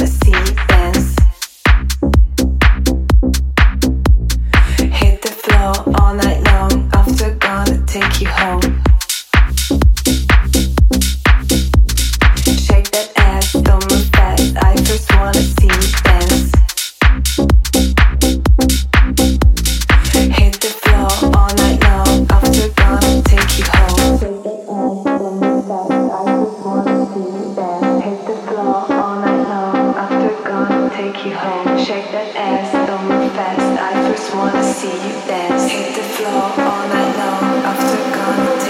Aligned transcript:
honesty 0.00 0.32
is 0.32 1.29
you 31.24 31.34
home. 31.34 31.78
Shake 31.78 32.10
that 32.12 32.34
ass, 32.36 32.72
don't 32.88 33.08
move 33.08 33.32
fast. 33.32 33.60
I 33.60 34.10
just 34.10 34.34
wanna 34.34 34.62
see 34.62 34.88
you 34.88 35.14
dance. 35.26 35.70
Hit 35.70 35.94
the 35.94 36.02
floor 36.02 36.42
all 36.68 36.88
night 36.88 37.16
long 37.16 37.64
after 37.64 38.00
gone. 38.14 38.69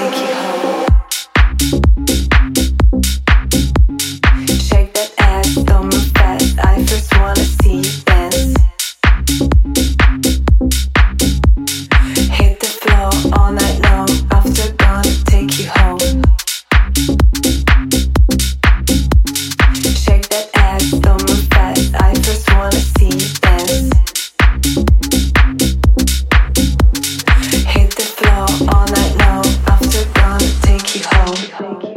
Thank 31.51 31.83
you. 31.85 31.90